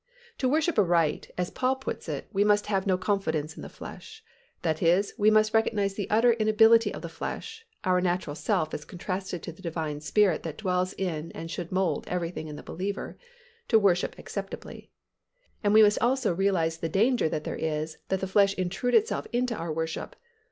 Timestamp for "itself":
18.95-19.27